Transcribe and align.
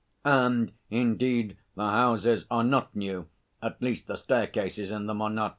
And, 0.25 0.71
indeed, 0.89 1.57
the 1.75 1.87
houses 1.87 2.45
are 2.49 2.63
not 2.63 2.95
new, 2.95 3.27
at 3.61 3.79
least 3.83 4.07
the 4.07 4.15
staircases 4.15 4.89
in 4.89 5.05
them 5.05 5.21
are 5.21 5.29
not. 5.29 5.49